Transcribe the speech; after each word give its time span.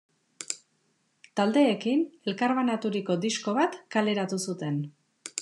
Taldeekin, 1.39 2.01
elkarbanaturiko 2.31 3.19
disko 3.27 3.55
bat 3.61 3.79
kaleratu 3.97 4.43
zuten. 4.49 4.83